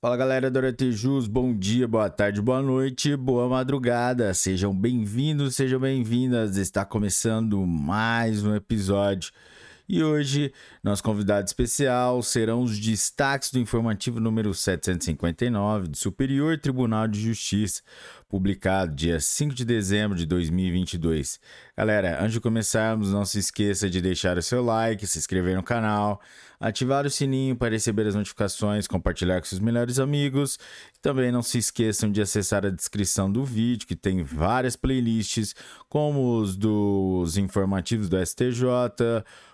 [0.00, 4.32] Fala galera do Aretejus, bom dia, boa tarde, boa noite, boa madrugada.
[4.32, 6.56] Sejam bem-vindos, sejam bem-vindas.
[6.56, 9.32] Está começando mais um episódio.
[9.90, 10.52] E hoje,
[10.84, 17.80] nosso convidado especial serão os destaques do informativo número 759 do Superior Tribunal de Justiça,
[18.28, 21.40] publicado dia 5 de dezembro de 2022.
[21.74, 25.62] Galera, antes de começarmos, não se esqueça de deixar o seu like, se inscrever no
[25.62, 26.20] canal,
[26.60, 30.58] ativar o sininho para receber as notificações, compartilhar com seus melhores amigos.
[31.00, 35.54] Também não se esqueçam de acessar a descrição do vídeo, que tem várias playlists,
[35.88, 38.64] como os dos informativos do STJ,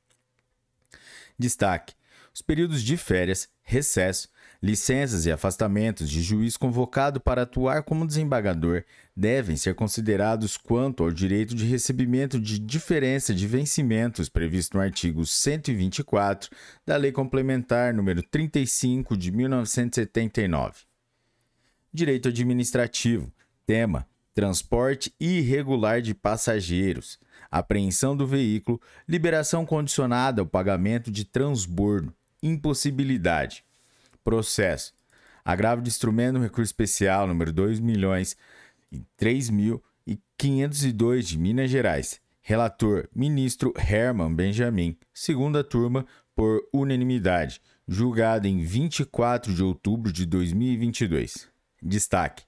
[1.39, 1.95] Destaque:
[2.33, 4.29] os períodos de férias, recesso,
[4.61, 8.85] licenças e afastamentos de juiz convocado para atuar como desembargador
[9.17, 15.25] devem ser considerados quanto ao direito de recebimento de diferença de vencimentos previsto no artigo
[15.25, 16.51] 124
[16.85, 20.81] da Lei Complementar número 35 de 1979.
[21.93, 23.33] Direito administrativo.
[23.65, 27.19] Tema: transporte irregular de passageiros,
[27.51, 33.65] apreensão do veículo, liberação condicionada ao pagamento de transbordo, impossibilidade.
[34.23, 34.93] Processo.
[35.45, 38.37] Agravo de instrumento no recurso especial número 2 milhões
[38.93, 42.21] e 3 mil e 502 de Minas Gerais.
[42.43, 44.97] Relator: Ministro Herman Benjamin.
[45.13, 47.61] Segunda turma por unanimidade.
[47.87, 51.49] Julgado em 24 de outubro de 2022.
[51.83, 52.45] Destaque: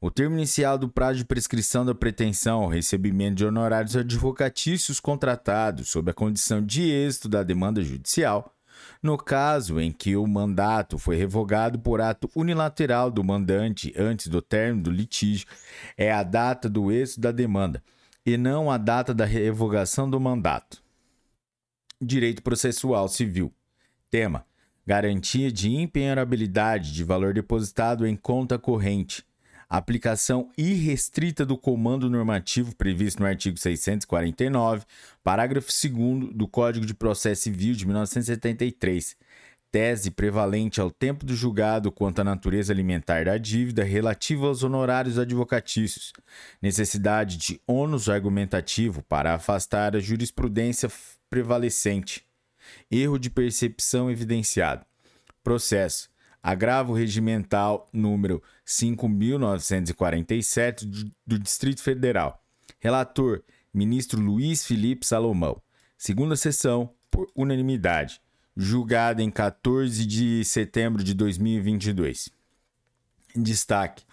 [0.00, 5.88] o termo inicial do prazo de prescrição da pretensão ao recebimento de honorários advocatícios contratados
[5.88, 8.53] sob a condição de êxito da demanda judicial
[9.02, 14.40] no caso em que o mandato foi revogado por ato unilateral do mandante antes do
[14.40, 15.46] término do litígio,
[15.96, 17.82] é a data do êxito da demanda
[18.24, 20.82] e não a data da revogação do mandato.
[22.00, 23.52] Direito processual civil.
[24.10, 24.46] Tema:
[24.86, 29.24] Garantia de impenhorabilidade de valor depositado em conta corrente
[29.76, 34.84] aplicação irrestrita do comando normativo previsto no artigo 649,
[35.22, 39.16] parágrafo 2 do Código de Processo Civil de 1973.
[39.72, 45.18] tese prevalente ao tempo do julgado quanto à natureza alimentar da dívida relativa aos honorários
[45.18, 46.12] advocatícios,
[46.62, 50.88] necessidade de ônus argumentativo para afastar a jurisprudência
[51.28, 52.24] prevalecente,
[52.88, 54.86] erro de percepção evidenciado.
[55.42, 56.13] Processo.
[56.44, 60.86] Agravo regimental número 5947
[61.26, 62.44] do Distrito Federal.
[62.78, 63.42] Relator:
[63.72, 65.62] Ministro Luiz Felipe Salomão.
[65.96, 68.20] Segunda sessão, por unanimidade
[68.56, 72.30] julgada em 14 de setembro de 2022.
[73.34, 74.04] Destaque: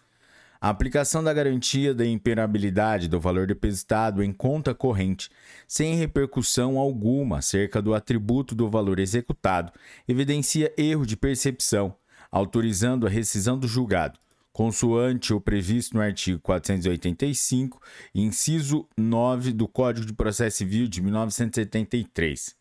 [0.59, 5.29] a aplicação da garantia da imperabilidade do valor depositado em conta corrente,
[5.67, 9.71] sem repercussão alguma acerca do atributo do valor executado,
[10.07, 11.95] evidencia erro de percepção,
[12.31, 14.17] autorizando a rescisão do julgado,
[14.53, 17.81] consoante o previsto no artigo 485,
[18.15, 22.55] inciso 9 do Código de Processo Civil de 1973.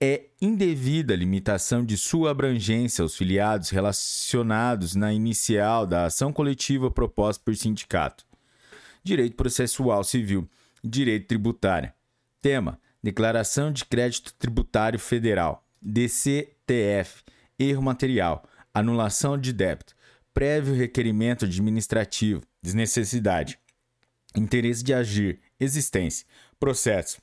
[0.00, 6.90] é indevida a limitação de sua abrangência aos filiados relacionados na inicial da ação coletiva
[6.90, 8.24] proposta por sindicato.
[9.04, 10.48] Direito Processual Civil,
[10.82, 11.92] Direito Tributário.
[12.40, 17.22] Tema: Declaração de Crédito Tributário Federal, DCTF,
[17.58, 19.94] erro material, anulação de débito,
[20.32, 23.58] prévio requerimento administrativo, desnecessidade,
[24.36, 26.26] interesse de agir, existência,
[26.58, 27.20] processo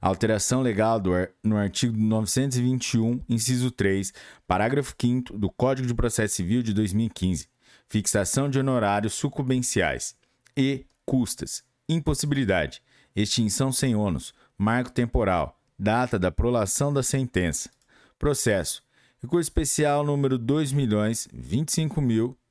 [0.00, 1.12] Alteração legal do,
[1.44, 4.12] no artigo 921, inciso 3,
[4.46, 7.48] parágrafo 5 do Código de Processo Civil de 2015.
[7.88, 10.16] Fixação de honorários sucumbenciais.
[10.56, 11.62] E custas.
[11.88, 12.82] Impossibilidade.
[13.14, 14.34] Extinção sem ônus.
[14.58, 15.60] Marco temporal.
[15.78, 17.70] Data da prolação da sentença.
[18.18, 18.82] Processo.
[19.20, 20.36] Recurso especial número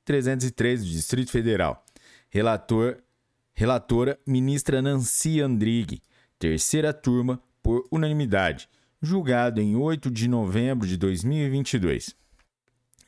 [0.08, 1.86] 2.025.303 do Distrito Federal.
[2.30, 2.98] Relator,
[3.54, 6.02] relatora, ministra Nancy Andrighi
[6.42, 8.68] terceira turma, por unanimidade,
[9.00, 12.16] julgado em 8 de novembro de 2022.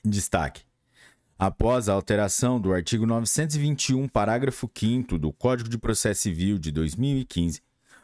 [0.06, 0.62] Destaque:
[1.36, 7.60] Após a alteração do artigo 921, parágrafo 5 do Código de Processo Civil de 2015,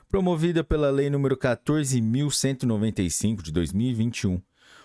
[0.10, 4.42] promovida pela Lei nº 14.195 de 2021,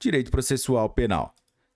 [0.00, 1.34] Direito processual penal.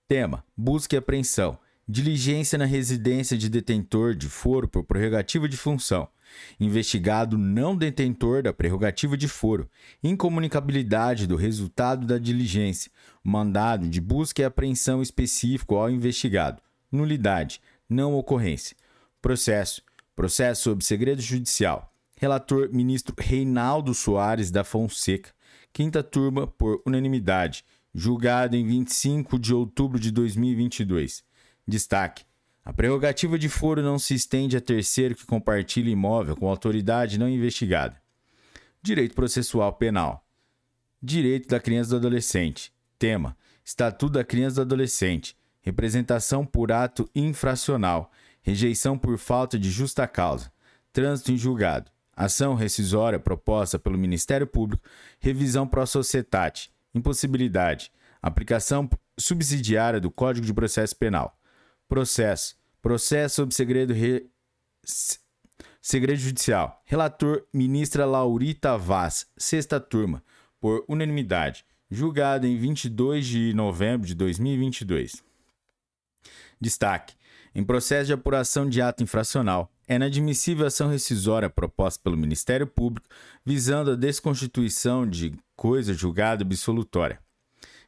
[0.09, 1.59] Tema: busca e apreensão.
[1.87, 6.09] Diligência na residência de detentor de foro por prerrogativa de função
[6.59, 9.69] investigado não detentor da prerrogativa de foro,
[10.03, 12.91] incomunicabilidade do resultado da diligência,
[13.23, 18.77] mandado de busca e apreensão específico ao investigado, nulidade, não ocorrência.
[19.21, 19.83] Processo.
[20.15, 21.93] Processo sob segredo judicial.
[22.17, 25.31] Relator ministro Reinaldo Soares da Fonseca.
[25.73, 27.65] Quinta turma por unanimidade.
[27.95, 31.25] Julgado em 25 de outubro de 2022.
[31.67, 32.25] Destaque:
[32.69, 37.27] a prerrogativa de foro não se estende a terceiro que compartilha imóvel com autoridade não
[37.27, 37.97] investigada.
[38.83, 40.23] Direito processual penal.
[41.03, 42.71] Direito da criança e do adolescente.
[42.99, 45.35] Tema: Estatuto da criança e do adolescente.
[45.63, 48.13] Representação por ato infracional.
[48.43, 50.53] Rejeição por falta de justa causa.
[50.93, 51.91] Trânsito em julgado.
[52.15, 54.85] Ação rescisória proposta pelo Ministério Público.
[55.19, 56.71] Revisão pro societate.
[56.95, 57.93] Impossibilidade.
[58.21, 61.39] Aplicação subsidiária do Código de Processo Penal.
[61.89, 62.57] Processo.
[62.81, 64.27] Processo sob segredo, re...
[65.81, 66.83] segredo judicial.
[66.85, 70.23] Relator, ministra Laurita Vaz, sexta turma,
[70.61, 71.65] por unanimidade.
[71.91, 75.23] Julgado em 22 de novembro de 2022.
[76.61, 77.15] Destaque:
[77.55, 82.67] em processo de apuração de ato infracional, é inadmissível a ação rescisória proposta pelo Ministério
[82.67, 83.09] Público
[83.45, 87.19] visando a desconstituição de coisa julgada absolutória.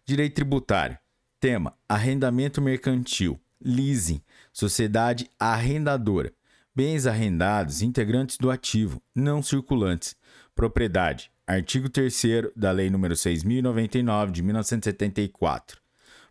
[0.04, 0.98] Direito tributário.
[1.38, 6.32] Tema: arrendamento mercantil leasing, sociedade arrendadora,
[6.74, 10.16] bens arrendados integrantes do ativo, não circulantes,
[10.54, 12.22] propriedade, artigo 3
[12.56, 15.80] da Lei nº 6099 de 1974.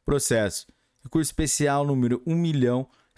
[0.04, 0.68] Processo,
[1.04, 2.22] recurso especial número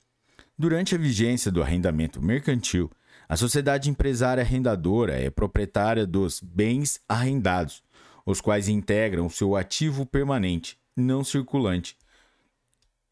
[0.56, 2.90] Durante a vigência do arrendamento mercantil,
[3.28, 7.82] a sociedade empresária arrendadora é proprietária dos bens arrendados,
[8.24, 11.98] os quais integram seu ativo permanente, não circulante,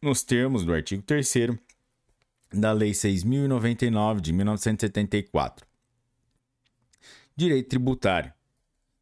[0.02, 1.32] nos termos do artigo 3
[2.52, 5.64] da Lei 6099 de 1974.
[7.36, 8.32] Direito tributário.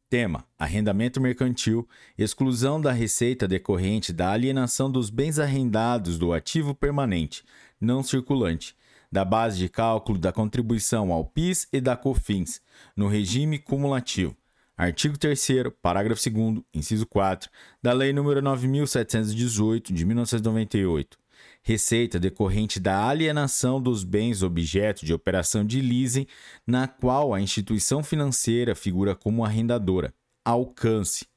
[0.07, 7.43] Tema: Arrendamento mercantil, exclusão da receita decorrente da alienação dos bens arrendados do ativo permanente,
[7.79, 8.75] não circulante,
[9.11, 12.61] da base de cálculo da contribuição ao PIS e da COFINS,
[12.95, 14.37] no regime cumulativo.
[14.77, 15.47] Artigo 3
[15.81, 17.49] parágrafo 2 inciso 4,
[17.81, 21.21] da Lei nº 9718 de 1998
[21.63, 26.25] receita decorrente da alienação dos bens objeto de operação de leasing
[26.65, 30.13] na qual a instituição financeira figura como arrendadora.
[30.43, 31.27] Alcance.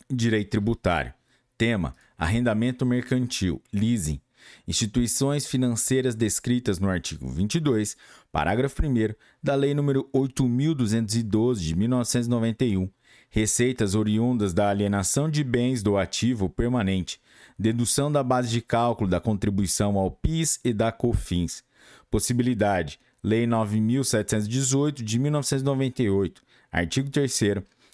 [0.07, 1.11] Direito tributário.
[1.57, 4.21] Tema: arrendamento mercantil, leasing.
[4.67, 7.97] Instituições financeiras descritas no artigo 22,
[8.31, 12.89] parágrafo 1 da Lei nº 8212 de 1991
[13.33, 17.19] receitas oriundas da alienação de bens do ativo permanente,
[17.57, 21.63] dedução da base de cálculo da contribuição ao PIS e da COFINS.
[22.11, 27.41] Possibilidade: Lei 9718 de 1998, artigo 3